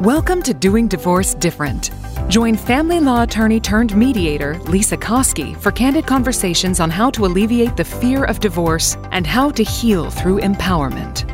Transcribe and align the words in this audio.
Welcome 0.00 0.40
to 0.44 0.54
Doing 0.54 0.88
Divorce 0.88 1.34
Different. 1.34 1.90
Join 2.28 2.56
family 2.56 3.00
law 3.00 3.24
attorney 3.24 3.60
turned 3.60 3.94
mediator 3.94 4.54
Lesa 4.60 4.96
Koski 4.96 5.54
for 5.60 5.70
candid 5.70 6.06
conversations 6.06 6.80
on 6.80 6.88
how 6.88 7.10
to 7.10 7.26
alleviate 7.26 7.76
the 7.76 7.84
fear 7.84 8.24
of 8.24 8.40
divorce 8.40 8.96
and 9.12 9.26
how 9.26 9.50
to 9.50 9.62
heal 9.62 10.08
through 10.08 10.40
empowerment. 10.40 11.26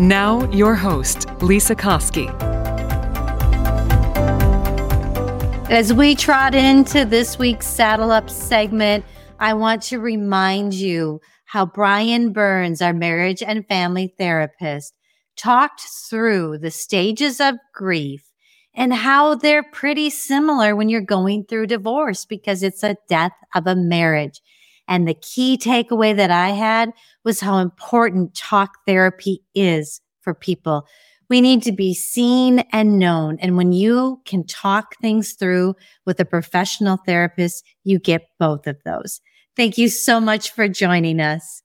Now, 0.00 0.50
your 0.52 0.74
host, 0.74 1.26
Lesa 1.42 1.74
Koski. 1.74 2.30
As 5.68 5.92
we 5.92 6.14
trot 6.14 6.54
into 6.54 7.04
this 7.04 7.38
week's 7.38 7.66
Saddle 7.66 8.10
Up 8.10 8.30
segment, 8.30 9.04
I 9.38 9.52
want 9.52 9.82
to 9.82 9.98
remind 9.98 10.72
you 10.72 11.20
how 11.44 11.66
Brian 11.66 12.32
Burns, 12.32 12.80
our 12.80 12.94
marriage 12.94 13.42
and 13.42 13.68
family 13.68 14.14
therapist, 14.16 14.94
talked 15.36 15.80
through 15.80 16.58
the 16.58 16.70
stages 16.70 17.40
of 17.40 17.56
grief 17.74 18.30
and 18.74 18.92
how 18.92 19.34
they're 19.34 19.62
pretty 19.62 20.10
similar 20.10 20.74
when 20.74 20.88
you're 20.88 21.00
going 21.00 21.44
through 21.44 21.68
divorce 21.68 22.24
because 22.24 22.62
it's 22.62 22.82
a 22.82 22.96
death 23.08 23.32
of 23.54 23.66
a 23.66 23.76
marriage. 23.76 24.40
And 24.88 25.08
the 25.08 25.14
key 25.14 25.56
takeaway 25.56 26.14
that 26.16 26.30
I 26.30 26.50
had 26.50 26.92
was 27.24 27.40
how 27.40 27.58
important 27.58 28.34
talk 28.34 28.78
therapy 28.86 29.42
is 29.54 30.00
for 30.20 30.34
people. 30.34 30.86
We 31.30 31.40
need 31.40 31.62
to 31.62 31.72
be 31.72 31.94
seen 31.94 32.60
and 32.70 32.98
known. 32.98 33.38
And 33.40 33.56
when 33.56 33.72
you 33.72 34.20
can 34.26 34.46
talk 34.46 34.96
things 35.00 35.32
through 35.32 35.74
with 36.04 36.20
a 36.20 36.24
professional 36.24 36.98
therapist, 36.98 37.64
you 37.82 37.98
get 37.98 38.28
both 38.38 38.66
of 38.66 38.76
those. 38.84 39.20
Thank 39.56 39.78
you 39.78 39.88
so 39.88 40.20
much 40.20 40.50
for 40.50 40.68
joining 40.68 41.20
us. 41.20 41.63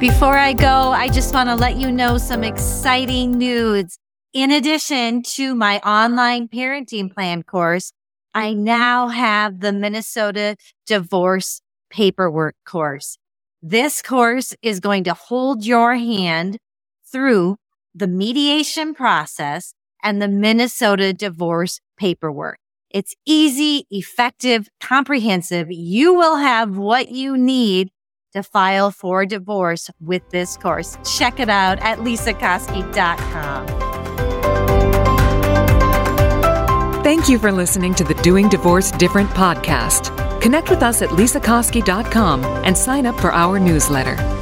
Before 0.00 0.38
I 0.38 0.52
go, 0.52 0.92
I 0.92 1.08
just 1.08 1.34
want 1.34 1.48
to 1.48 1.56
let 1.56 1.76
you 1.76 1.90
know 1.90 2.18
some 2.18 2.44
exciting 2.44 3.32
news. 3.32 3.98
In 4.32 4.52
addition 4.52 5.24
to 5.34 5.56
my 5.56 5.80
online 5.80 6.46
parenting 6.46 7.12
plan 7.12 7.42
course, 7.42 7.92
I 8.32 8.52
now 8.52 9.08
have 9.08 9.58
the 9.58 9.72
Minnesota 9.72 10.54
divorce 10.86 11.62
paperwork 11.90 12.54
course. 12.64 13.18
This 13.60 14.00
course 14.00 14.54
is 14.62 14.78
going 14.78 15.02
to 15.02 15.14
hold 15.14 15.66
your 15.66 15.96
hand 15.96 16.58
through 17.10 17.56
the 17.92 18.06
mediation 18.06 18.94
process 18.94 19.74
and 20.04 20.22
the 20.22 20.28
Minnesota 20.28 21.12
divorce 21.12 21.80
paperwork. 21.96 22.60
It's 22.88 23.16
easy, 23.26 23.84
effective, 23.90 24.68
comprehensive. 24.80 25.72
You 25.72 26.14
will 26.14 26.36
have 26.36 26.76
what 26.78 27.10
you 27.10 27.36
need 27.36 27.90
to 28.32 28.42
file 28.42 28.90
for 28.90 29.24
divorce 29.26 29.90
with 30.00 30.28
this 30.30 30.56
course. 30.56 30.96
Check 31.16 31.40
it 31.40 31.48
out 31.48 31.78
at 31.80 31.98
lesakoski.com. 31.98 33.66
Thank 37.02 37.28
you 37.28 37.38
for 37.38 37.50
listening 37.50 37.94
to 37.94 38.04
the 38.04 38.14
Doing 38.14 38.48
Divorce 38.48 38.90
Different 38.90 39.30
podcast. 39.30 40.12
Connect 40.42 40.68
with 40.68 40.82
us 40.82 41.00
at 41.00 41.08
lesakoski.com 41.10 42.44
and 42.44 42.76
sign 42.76 43.06
up 43.06 43.18
for 43.18 43.32
our 43.32 43.58
newsletter. 43.58 44.37